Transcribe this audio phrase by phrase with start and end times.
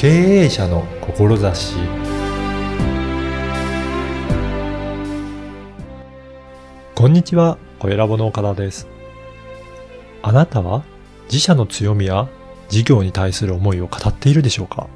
[0.00, 1.74] 経営者の志
[6.94, 8.88] こんにちは、小ラボの岡田です。
[10.22, 10.84] あなたは
[11.24, 12.30] 自社の強みや
[12.70, 14.88] 事業に対する思いを語っているでしょうか？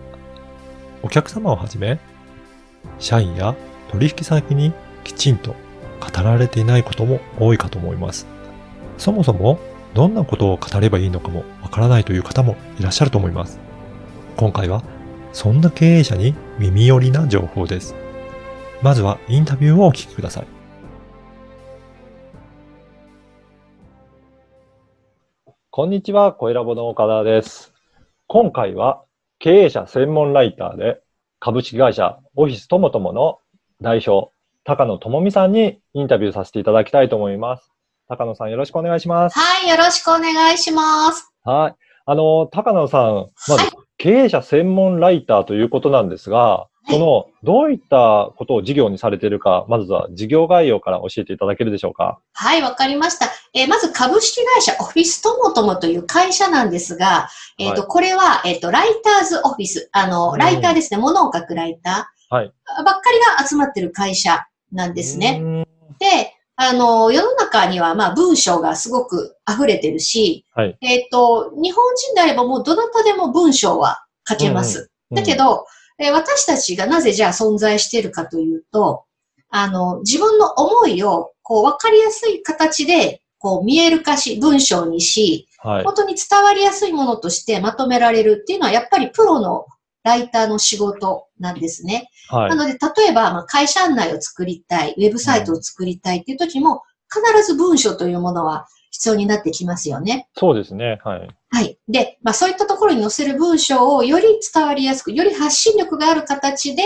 [1.02, 2.00] お客様をはじめ、
[2.98, 3.54] 社員や
[3.90, 4.72] 取引先に
[5.04, 5.54] きちんと
[6.00, 8.26] 語られていないことも多いかと思います。
[8.96, 9.58] そもそも
[9.92, 13.60] どんなことを語ればいいのかもわからないという方もいらっしゃると思います。
[14.36, 14.82] 今回は
[15.32, 17.94] そんな経営者に耳寄りな情報です。
[18.82, 20.46] まずはインタビューをお聞きください。
[25.70, 27.72] こんにちは、小ラボの岡田です。
[28.26, 29.04] 今回は
[29.38, 31.00] 経営者専門ライターで
[31.38, 33.38] 株式会社オフィスともともの
[33.80, 34.32] 代表、
[34.64, 37.70] 高野智美さんにインタビューさせていただきたいと思います。
[38.08, 39.38] 高野さんよろしくお願いします。
[39.38, 41.32] はい、よろしくお願いします。
[41.44, 41.74] はい。
[42.06, 52.20] あの、高野さん、まずはい経営者専門ライターということなんですが、その、どういったことを事業にされているか、まずは事業概要から教えていただけるでしょうか？
[52.34, 53.28] はい、わかりました。
[53.54, 65.64] えーまず株式会社オフィスともともという会社なんですが、えっ、と、はいこれは、えっ、と、ライターズオフィス、あうの、んライターですね、物を書くライター、はいばっかりが集まってる会社なんですね。
[65.98, 74.90] で、あの、世の中には、まあ、文章がすごく溢れてるし、はいえっ、と、日本人であればもうどなたでも文章は書けます。
[75.10, 75.66] だけど、
[75.98, 79.04] えー私たちがなぜじゃあ存在しているかというと、
[79.48, 85.84] あの、自分の思いを、こう、わかりやすい形で、こう、見える化し、文章にし、はい。
[85.84, 89.66] 本当に伝わりやすいものとしてまとめられるっていうのは、やっぱりプロの
[90.04, 92.10] ライターの仕事なんですね。
[92.28, 92.56] はいな。
[92.56, 100.28] ので、例えば、まあ、会社案内を作りたい、ウェブサイトを作りたいっていう時も、必ず文章というものは必要になってきますよね。
[100.36, 101.00] そうですね。
[101.04, 101.28] はい。
[101.50, 101.78] はい。
[101.88, 106.82] で、まあそういったところに載せる文章をより伝わりやすく、より発信力がある形で、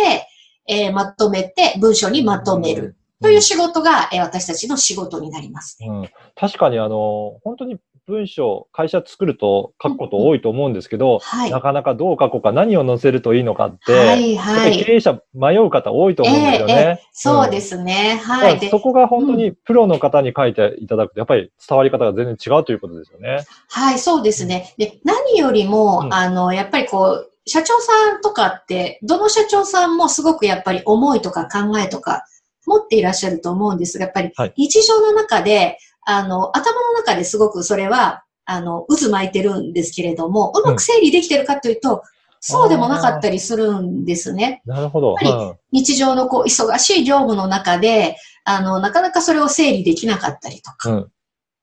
[0.69, 5.79] えーまとめて、文章にまとめるという仕事が、えー私たちの仕事になります。
[5.81, 7.79] うん、確かにあの、本当に
[8.09, 11.51] 文章、会社作ると書くこと多いと思うんですけど、はい。
[11.51, 14.79] なかなかどう書こうか、何を載せるといいのかって、はい、はい。
[14.79, 17.03] り経営者迷う方多いと思うんですよえええね。
[17.13, 18.21] そうですね。
[18.27, 18.71] だはい。
[18.71, 23.45] そこが本当にプロの方に書いていただくと、やっぱり伝わり方が全然違うということですよね。
[23.69, 24.75] はい、そうですね。
[24.79, 32.25] で、何よりも、うんあの、やっぱりこう、社長さんとかって、どの社長さんもすごくやっぱり思いとか考えとか
[32.67, 35.79] 持っていらっしゃると思うんですが、やっぱりはい日常の中で、
[36.11, 42.03] あの、頭の中ですごくそれは、あの、渦巻いてるんですけれども、うまく整理できてるかというと、
[42.41, 44.63] そうでもなかったりするんですね。
[44.65, 45.17] なるほど。
[45.21, 51.13] やっぱうん日常のこう、忙しい業務の中で、あの、なかなかそれを整理できなかったりとか、うん。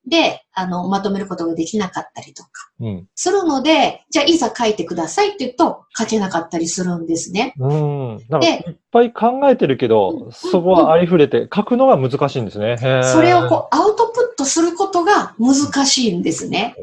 [0.08, 3.08] で、あの、まとめることができなかったりとか、うん。
[3.16, 7.54] するので、じゃあいざ書いてくださいって言うと書けなかったりするんですね。
[7.58, 8.18] うん。
[8.30, 12.78] なんかでいっぱい考えてるけうんど、そこはありふれて書くのが難しいんですね。
[13.04, 16.76] それをこうアウトプットすることが難しいんですね。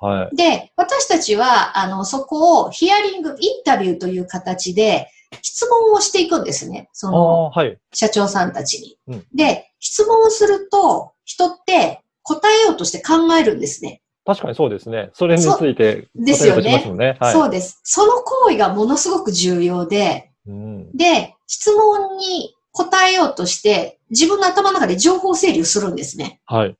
[0.00, 0.36] はい。
[0.36, 5.08] で、私たちは、あの、そこをヒアリング、インタビューという形で
[5.42, 6.88] 質問をしていくんですね。
[6.92, 7.78] そあの、はい。
[7.92, 8.98] 社長さんたちに。
[9.08, 14.00] うんで、質問をすると、人って答えようとして考えるんですね。
[14.24, 15.10] 確かにそうですね。
[15.12, 17.16] それについてですよね答えようとしますもんね。
[17.20, 17.32] はい。
[17.32, 17.80] そうです。
[17.84, 20.96] その行為がものすごく重要で、うん。
[20.96, 26.40] で、質問に答えようとして、自分の頭の中で情報整理をするんですね。
[26.46, 26.76] はい。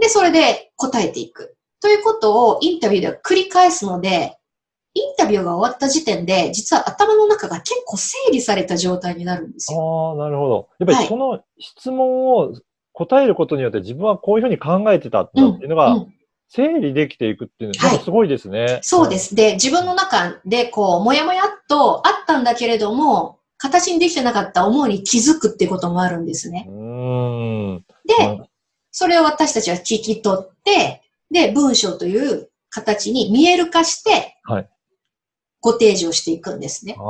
[0.00, 1.56] で、それで答えていく。
[1.80, 4.38] ということをインタビューでは繰り返すので、
[4.94, 10.14] インタビューが終わった時点で、実は頭の中が結構整理された状態になるんですよ。
[10.16, 10.68] ああ、なるほど。
[10.78, 12.54] やっぱはいりその質問を
[12.92, 16.14] 答えることによって自分はこういうふうに考えてたっていうのがうん
[16.54, 18.80] 整理できていくっていうのはいは、すごいですね。
[18.82, 19.34] そうです。
[19.34, 26.70] で、自分の中でこう、もやもやっとあったんだけれども、形にできてなかった思いに気づくっていうこともあるんですねう。
[26.70, 27.84] ーん。
[28.06, 28.42] で、
[28.92, 34.68] それを私たちは聞き取って、で、文章という形に見える化して、はい
[35.64, 36.96] ご提示をしていくんですね。
[36.98, 37.04] ああ、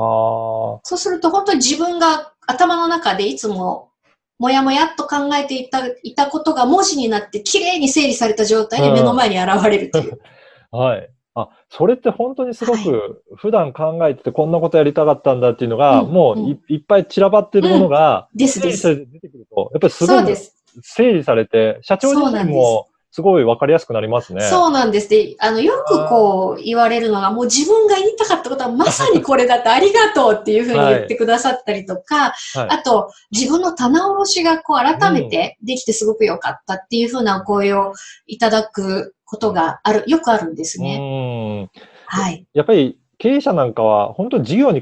[0.84, 3.92] そうすると本当に自分が頭の中でいつも
[4.38, 10.20] もやもやっと考えていたいたことが文字になって綺麗に整理された状態で目の前に現れるという。
[10.70, 11.08] はい。
[11.34, 18.78] あ、それって本当にすごく普段考えててこんなことやりたかったんだっていうのが、うんもういいっぱい散らばってるものが、ですです。
[18.78, 20.61] 整理されて出てくると、やっぱりすごいそうです。
[20.82, 24.40] 整理されて、社長自身もすごいわかりやすくなりますね。
[24.40, 25.08] そうなんです。
[25.10, 37.92] で、あの、よくこう言われるのが、もう自分が言いたかったことはまさにこれだってありがとうっていうふうに言ってくださったりとか、はいあと、自分の棚卸しがこう改めてできてすごく良かったっていうふうなお声を
[38.26, 41.64] いただくことがある、よくあるんですうね。
[41.64, 41.70] ん。
[42.06, 42.46] はい。
[42.54, 44.80] やっぱり経営者なんかは本当に事業に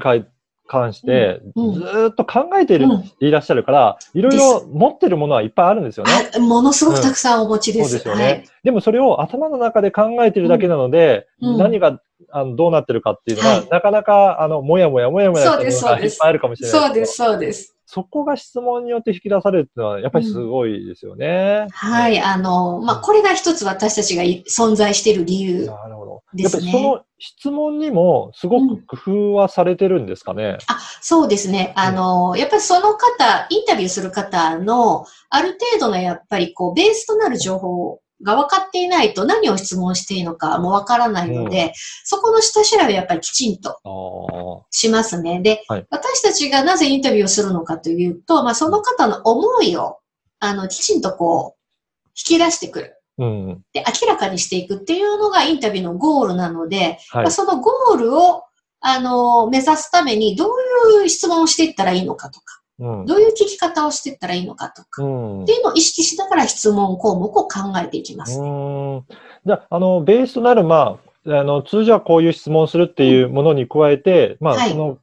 [0.71, 6.11] 関してうんずーっと考えている、うんいらっしゃるから、いろいろ持ってるものはいっぱいあるんですよね。
[6.35, 7.89] あものすごくたくさんお持ちです。
[7.89, 8.23] そうですよね。
[8.23, 8.43] はい。
[8.63, 11.99] でもそれを頭の中で考えてるだけなので、うん何が
[12.31, 17.75] あのどうなってるかっていうのは、はいなかなか、あの、もやもやもやもやっていうのがいっぱいあるかもしれないそうです、そうです。
[17.93, 21.67] そこが質問によって引き出されるっていうのは、やっぱりすごいですよね。
[21.71, 22.21] はい。
[22.21, 25.65] あの、まあ、これが一つ私たちがい存在している理由。
[25.65, 26.23] なるほど。
[26.37, 30.57] やっですねぱりその質問にもすごく工夫はされてるんですかね？
[30.67, 31.73] あ、そうですね。
[31.75, 41.73] あの、やっぱりその方、インタビューする方の、ある程度のやっぱりこう、ベースとなる情報が分かっていないと何を質問していいのかも分からないので、
[42.03, 44.65] そこの下調べやっぱりきちんと。
[44.69, 45.41] しますね。
[45.41, 49.97] で、はい私たちがなぜインタビューをするのかというと、まあ、その方の思いを、
[50.39, 51.61] あの、きちんとこう、
[52.09, 53.01] 引き出してくる。
[53.17, 53.61] うん。
[53.73, 57.31] で、明らかにしていくっていうのがインタビューのゴールなので、はいまあ、。
[57.31, 58.43] そのゴールを、
[58.79, 63.05] あの、目指すためにどういう質問をしていったらいいのかとか、うん。
[63.05, 67.49] どういう聞き方をしていったらいいのかとか、うんっていうのを意識しながら質問項目を考
[67.81, 68.39] えていきます。
[68.39, 69.05] うん。
[69.45, 74.97] じゃあ、あの、ベースとなる、まあ、あの、通常はこういう質問をするっていうものに加えて、まあ、はいその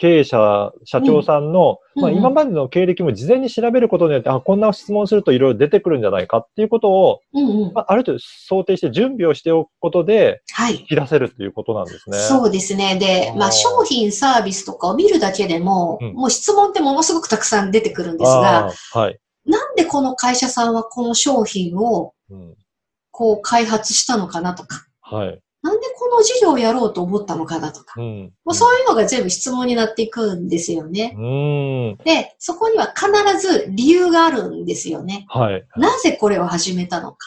[0.00, 7.72] 経営者、社長さんの、まあ、うんうん今までの経歴も事前に調べることによって、あ、こんな質問するといろいろ出てくるんじゃないかっていうことを、うんうん。
[7.74, 10.76] まあ、ある程度想定して準備をしておくことで、はい。
[10.76, 12.16] 引き出せるっていうことなんですね。
[12.16, 12.96] そうですね。
[12.98, 19.18] でまあ、商品、サービスとかを見るだけでも、うんもう質問ってものすごくたくさん出てくるんですが、はい。
[19.44, 22.54] なんでこの会社さんはこの商品をうん。
[23.10, 25.40] こう開発したのかなとか、はい。
[25.62, 28.32] なんでこの事業をやろうと思ったのかなとか、うん。
[28.44, 31.14] もうそういうのが全部質問になっていくんですよね。
[31.16, 31.96] うん。
[32.04, 35.26] で、そこには必ず理由があるんですよね。
[35.28, 35.64] はい。
[35.76, 37.18] なぜこれを始めたのか。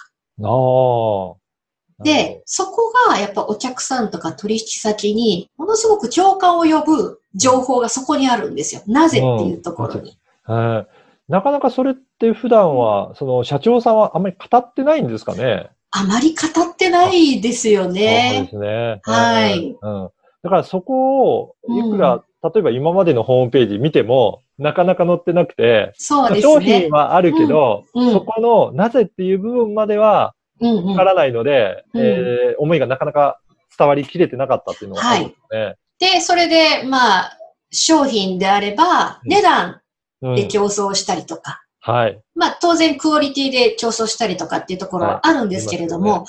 [1.99, 8.81] で、そこがやっぱお客さんとか取引先にものすごく共感を呼ぶ情報がそこにあるんですよ。
[8.87, 10.17] なぜっていうところに。
[10.43, 11.31] はい。
[11.31, 15.69] なかなかそれって普段は、その社長さんはあんまり語ってないんですかね？
[15.95, 18.47] あまり語ってないですよそうでね。
[18.49, 18.99] すね。
[19.03, 20.09] はいうん。
[20.43, 26.89] だからそこを、いくら、例えば今までのホームページ見ても、なかなか載ってなくて、そうです商品ね。
[26.89, 33.39] はあるけど、うんうんそこのなぜっていう部分まではうんうんわからないので、うんえー思いがなかなか
[33.77, 35.75] 伝わりきれてなかったっていうのがあるんですね。
[35.99, 37.37] で、それで、まあ、
[37.71, 39.81] 商品であれば、うん値段
[40.21, 42.21] うんで競争したりとか、はい。
[42.33, 46.27] まあ、当然クオリティで競争したりとかっていうところはあるんですけれどはいありも、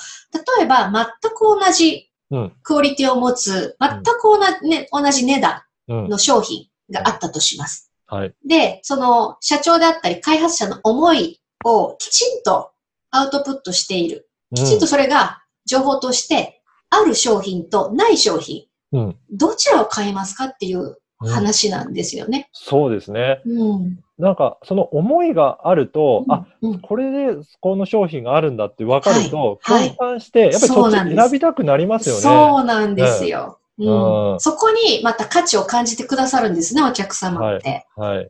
[0.57, 2.53] 例えば、全く同じうん。
[2.61, 6.09] クオリティを持つ、全く同じ,、ね、同じ値段うん。
[6.09, 7.89] の商品があったとします。
[8.07, 8.33] はい。
[8.45, 12.71] で、その社長であったり開発者の思いをきちんと
[13.11, 14.27] アウトプットしている。
[14.53, 19.17] きちんとそれが情報として、ある商品とない商品、うん。
[19.31, 22.49] どちらを買いますかっていううん話なんですよね。
[22.51, 23.41] そうですね。
[23.45, 23.99] うん。
[24.17, 32.21] なんか、その思いがあると、あ、うん、これでこの商品があるんだって分かると、はいはい共感して、やっぱりそっち選びたくなりますよね。
[32.21, 33.59] そうなんですよ。
[33.77, 37.85] んうんうんそこにまた価値を感じてくださるんですね、お客様って。
[37.97, 38.29] はい。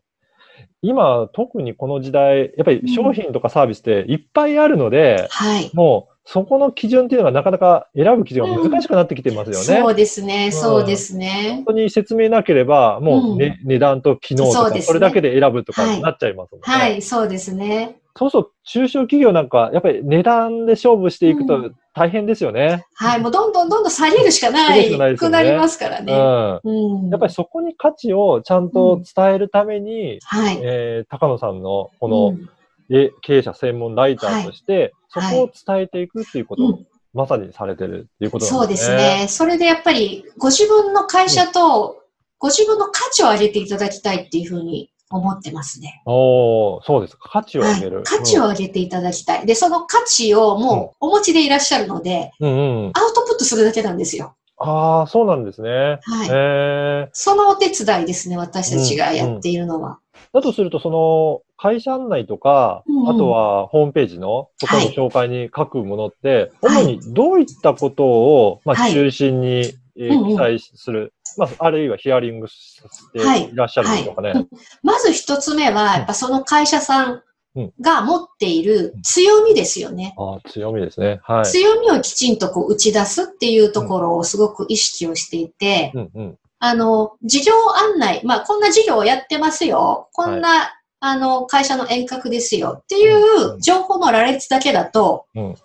[0.82, 5.70] 今、特にこの時代、やっぱり商品とかサービスっていっぱいあるので、はい。
[5.74, 9.64] もう、そこの基準っていうのがなかなか選ぶ基準が難しくなってきてますよね。
[9.64, 11.66] そうですね、んそうですね本。
[11.66, 16.64] 当に説明なければ、もう、ね値段と機能とか、それだけで選ぶとかはいになっちゃいますもんね。
[16.66, 18.00] はい、そうですね。
[18.18, 22.86] そうそう、中小企業なんか、やっぱり値段で勝負していくうと大変ですよね。
[22.96, 26.06] はい、もうどんどんどんどん下げるしかな下げるしかないねくなりますからうん。
[26.06, 26.14] ね。
[26.14, 26.72] やう
[27.10, 27.14] ん。
[27.14, 30.60] っぱりそこに価値をちゃんと伝えるために、はい。
[30.64, 32.50] えー高野さんのこうのん
[32.90, 39.22] え経営者専門ライターとして、はいそこを伝えていくっていうことを、うんまさにされてるっていうことそうんですなですね。
[39.22, 39.28] ね。
[39.30, 42.04] それでやっぱり、ご自分の会社と、
[42.40, 46.02] ご自分の価値を上げていただきたいっていうふうに思ってますね。
[46.06, 47.30] おーそうですか。
[47.30, 48.02] 価値をは上げる。
[48.02, 48.04] い。
[48.04, 49.46] 価値を上げていただきたい。
[49.46, 52.92] で、その価値をもうお持ちでいらっしゃるので、うん、うんうん。
[52.94, 54.36] アウトプットするだけなんですよ。
[54.58, 55.70] ああ、そうなんですね。
[55.70, 56.30] はい。
[56.30, 60.00] えそのお手伝いですね、私たちがやっているのは。
[60.14, 63.10] ー、だとすると、その、会社案内とか、うんうん。
[63.10, 66.84] あとはホームページのとかのはい紹介に書くものって、はい。
[66.84, 68.94] 主にどういったことを、まあ、はい。
[68.94, 70.28] 中心に、えーうんうん。
[70.30, 72.82] 記載する、まあ、あるいはヒアリングし
[73.14, 74.30] ていらっしゃるんでしょうかね。
[74.32, 74.48] はい。
[74.84, 77.22] まず一つ目は、やっぱその会社さん
[77.58, 77.74] うん。
[77.80, 80.14] が持っている強みですよね。
[80.18, 81.22] ああ、強みですね。
[81.24, 81.46] はい。
[81.46, 86.12] 強みをきちんとこう打ち出すっていうところをすごく意識をしていて、うん。
[86.14, 86.38] うん。
[86.60, 90.10] あの、事業案内、まあ、こんな事業をやってますよ。
[90.14, 90.74] こんな、
[91.08, 95.56] あの、会社の遠隔ですよっていう情報の羅列だけだと、うん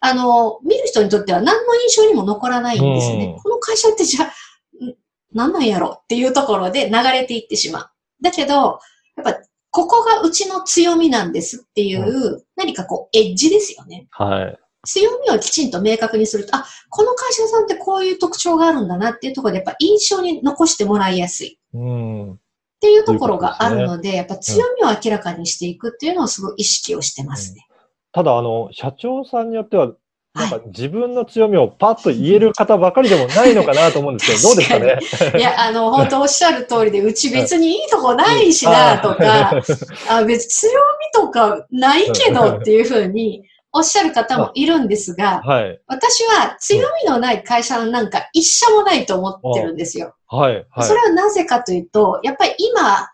[0.00, 3.34] あの、見る人にとっては何の印象にも残らないんですね。
[3.36, 4.32] うんこの会社ってじゃあ、
[5.32, 7.90] なんなんやろっていうところで流れていってしまう。
[8.22, 9.40] だけど、やっぱ、
[9.70, 14.06] ここがうちの強みなんですっていう、何かこう、エッジですよね。
[14.10, 14.58] はい。
[14.86, 21.58] 強みをきちんと明確にすると、あ、この会社さんってこういう特徴があるんだなっていうところで、やっぱ印象に残してもらいやすい。
[21.74, 22.40] うん。
[22.78, 27.66] っていうところがあるので、やっぱ強みを明らかにしていくっていうのをすごい意識をしてますね。
[28.12, 29.94] ただ、あの、社長さんによっては、
[30.34, 35.38] なんはか自分の強みをパッと言える方ばかりでもないのかなと思うんですけど、どうですかね？
[35.38, 35.40] い。
[35.40, 39.50] いや、あの、本当おっしゃる通りで、うち別にいいとこないしな、とか、
[40.08, 43.42] あ別に強みとかないけどっていうふうに
[43.72, 45.80] おっしゃる方もいるんですが、はい。
[45.86, 50.14] 私は強みのない会社なんか一社もないと思ってるんですよ。
[50.26, 50.66] はい。
[50.70, 50.88] はい。
[50.88, 53.08] それはなぜかというと、やっぱり今、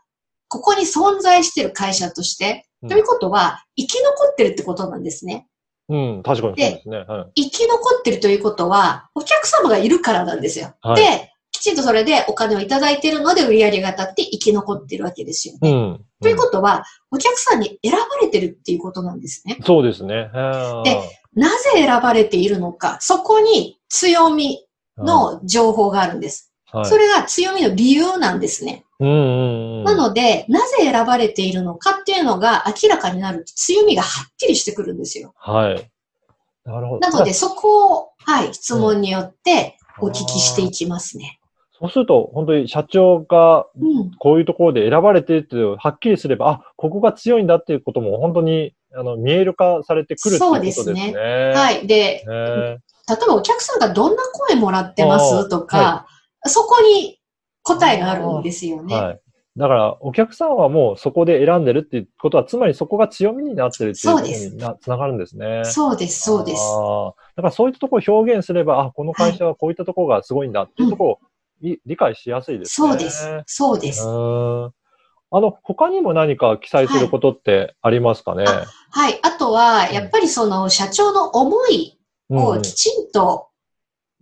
[0.49, 5.47] ここに存在している会社として、うんということは、生き残ってるってことなんですね。
[5.89, 6.99] うん、確かにそうですね。
[6.99, 7.43] はい。
[7.45, 10.75] 生き残ってるということは、お客様がいるからなんですよ。
[10.83, 11.34] はいで、き
[11.65, 15.71] ちんとそれでお金をいただいているので売り上げが立って生き残ってるわけですよね。
[15.71, 16.05] うん。
[16.21, 19.57] ということは、お客さんに選ばれてるっていうことなんですね。
[19.65, 20.31] そうですね。
[20.35, 21.01] はで
[21.35, 24.69] なぜ選ばれているのか、そこに強みい、
[24.99, 26.53] の情報があるんです。
[26.67, 28.85] はい、それが強みの理由なんですね。
[29.01, 29.85] うんうんうん。
[29.85, 35.35] なので、なぜ選ばれているのかっていうのが明らかになると強みがはっきりしてくるんですよ。
[35.37, 35.91] はい。
[36.65, 37.01] なるほど。
[37.01, 41.41] なので、そこを、はい、質問によってお聞きしていきますね。
[41.79, 44.11] そうすると、本当に社長がうん。
[44.19, 50.85] こういうところで選ばれてるっていうはっきりすれば、あ、ここが強いんだっていうことも本当にあの見える化されてくるってことですね。
[50.85, 51.87] そうですははい。
[51.87, 56.07] で、ね例えばお客さんがどんな声もらってまあすーとか、
[56.47, 57.19] そこに
[57.63, 58.95] 答えがあるんですよね。
[58.95, 59.21] はい。
[59.57, 65.63] だから、お客さんはもうそこで選んでるっていうことは、つまりそこが強みになってるっていうことになつながるんですね。
[65.65, 66.63] そうです、そうです。
[67.37, 71.19] だからそういったところを表現すれば、あ、この会社はこういったところがすごいんだっていうところをい
[71.61, 72.89] 理解しやすいですね。
[72.89, 73.43] そうです。
[73.47, 74.03] そうです。
[75.37, 79.19] あの、他にも何か記載することってありますかね、あはい。
[79.23, 81.99] あとは、やっぱりその社長の思い
[82.31, 83.49] をきちんと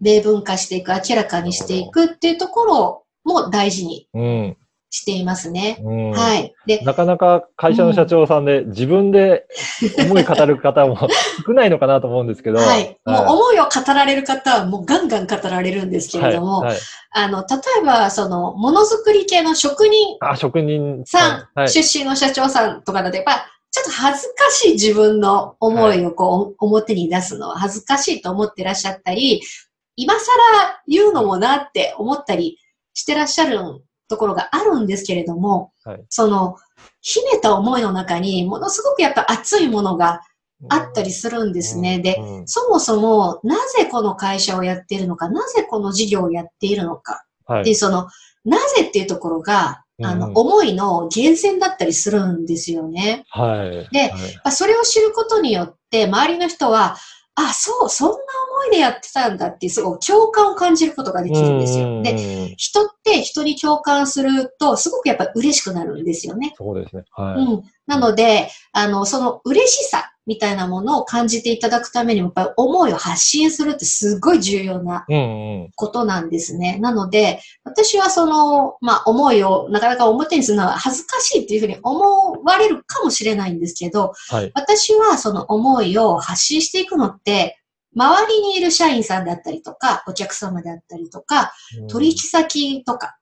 [0.00, 4.56] 明文化していく、明らかにしていくっていうところも大事にうん。
[4.92, 5.78] していますね。
[5.82, 6.10] うん。
[6.10, 6.54] はい。
[6.66, 9.46] で、なかなか会社の社長さんで自分で
[9.98, 11.08] 思い語る方も
[11.46, 12.58] 少ないのかなと思うんですけど。
[12.58, 12.98] はい。
[13.06, 16.78] もう思いを語られる方はもうガンガン語られるんですけれども、はいはい
[17.14, 21.68] あの、例えば、その、ものづくり系の職人あ、職人さん、はい。
[21.68, 29.42] 出身の社長さんとかだと、やっぱ、ちょっと恥ずかしい自分の思いをこう、表に出すのは恥ずかしいと思ってらっしゃったり、
[29.96, 30.26] 今更
[30.88, 32.58] 言うのもなって思ったり
[32.94, 33.60] してらっしゃる
[34.12, 36.56] ところがあるんですけれども、はいその、
[37.00, 40.20] 秘めた思いの中に、ものすごくやっぱ熱いものが
[40.68, 41.98] あったりするんですね。
[41.98, 47.74] で、うんそもそも、なぜこの会社をやっているのか、なぜこの事業をやっているのか、で、はい。
[47.74, 48.08] その、
[48.44, 53.24] なぜっていうところが、あの、うん思いの源泉だったりするんですよね。
[53.30, 53.88] はい。
[53.92, 56.96] ではいまあそれを知ることによって、周りの人は、
[57.34, 58.18] あ、そう、そんな思
[58.68, 62.02] いでやってたんだっていう、すごい共感を感じることができるんですよ。
[62.02, 66.52] で、で、人って人に共感すると、すごくやっぱ嬉しくなるんですよね。
[66.56, 67.04] そうですね。
[67.12, 67.34] はい。
[67.36, 67.62] うん。
[67.86, 75.70] なので、あの、その嬉しさみたいなものを感じていただくためにも、やっぱり思いを発信するってすごい重要なうんうん。
[75.74, 76.78] ことなんですね。
[76.78, 84.50] なので、私はその、まあ、思いをなかなか表にするのは恥ずかしいっていうふうに思われるかもしれないんですけど、はい。
[84.54, 87.58] 私はその思いを発信していくのって、
[87.94, 91.52] 周りにいる社員さんであったりとか、お客様であったりとか、
[91.90, 93.16] 取引先とか、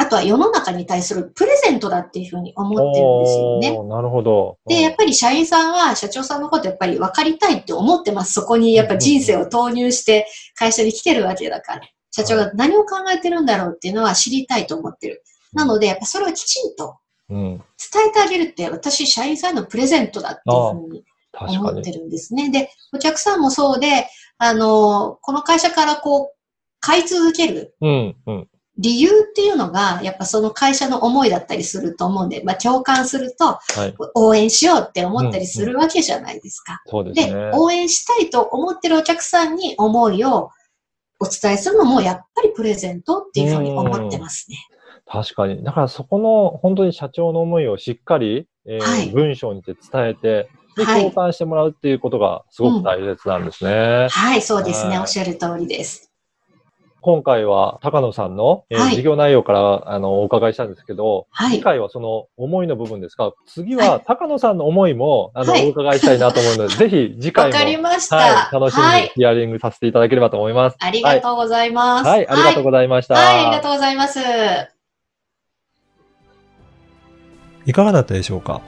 [0.00, 3.88] あとは世の中に対するプレゼントだっていうふうに思ってるんですよね。
[3.88, 4.56] なるほど。
[4.66, 8.32] で、やっぱり社員さんは社長さんのことやっぱり分かりたいって思ってます。
[8.32, 11.82] そこにやっぱ人生を投入して会社に来てるわけだから。
[12.12, 15.24] 社長が何を考えてるんだろうっていうのは知りたいと思ってる。
[15.52, 17.58] なので、やっぱそれをきちんとうん。
[17.92, 21.04] 伝えてあげるって私、社員さんのプレゼントだっていうふうに。
[21.40, 22.50] 思ってるんですね。
[22.50, 26.36] で、お客さんもそうで、あの、この会社からこう、
[26.80, 28.16] 買い続けるうん。
[28.26, 28.48] うん。
[28.78, 33.94] 理由っていうのが、やっぱその会社の思いだったりすると思うんで、まあ共感するとはい。
[34.14, 36.80] 応援しようって思ったりするわけじゃないですか。
[36.84, 40.50] でそうですね。、応援したいと思ってるお客さんに思いを
[41.20, 44.56] お伝えするのもやっぱりプレゼントっていうふうに思ってますね。
[45.06, 45.64] 確かに。
[45.64, 54.06] だからそこの本当に社長の思いをしっかり、えーはい文章にて伝えて、で、はい共感してもらうっていうことがすごく大切なんですね。
[54.10, 54.90] はい、そうですね。
[54.90, 56.07] はいおっしゃる通りです。
[57.08, 61.52] 今回は高野さんの、えーはい事業内容からあのお伺いしたんですけど、はい。
[61.52, 68.16] 次回はその思いの部分ですが、次はは高野さんの思いも、あの、はいお伺いしたいなと思うので、 ぜひ次回わも、かりました。
[68.16, 69.02] はい、楽しみはい。
[69.04, 70.76] にヒアリングさせていただければと思います。
[70.80, 72.06] ありがとうございます。
[72.06, 73.14] はい、ありがとうございました。
[73.14, 74.20] はい、はいありがとうございます。
[77.64, 78.60] いかがだったでしょうか？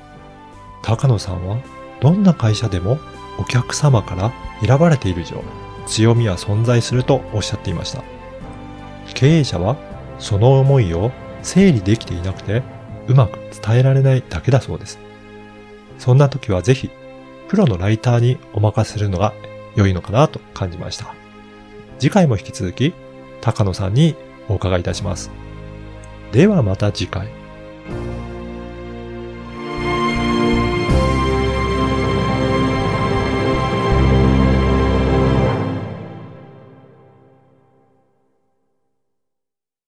[0.82, 1.58] 高野さんは
[2.00, 2.96] どんな会社でも
[3.38, 4.32] お客様から
[4.66, 5.36] 選ばれている以上
[5.86, 8.19] 強みは存在するとおっしゃっていました。
[9.14, 9.76] 経営者は
[10.18, 11.10] その思いを
[11.42, 12.62] 整理できていなくて
[13.08, 14.98] うまく伝えられないだけだそうです。
[15.98, 16.90] そんな時はぜひ
[17.48, 19.34] プロのライターにお任せするのが
[19.74, 21.14] 良いのかなと感じました。
[21.98, 22.94] 次回も引き続き
[23.40, 24.14] 高野さんに
[24.48, 25.30] お伺いいたします。
[26.32, 27.39] ではまた次回。